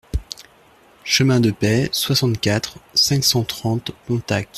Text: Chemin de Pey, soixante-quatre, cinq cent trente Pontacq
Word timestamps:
Chemin 1.03 1.39
de 1.39 1.51
Pey, 1.51 1.87
soixante-quatre, 1.91 2.79
cinq 2.95 3.23
cent 3.23 3.43
trente 3.43 3.91
Pontacq 4.07 4.49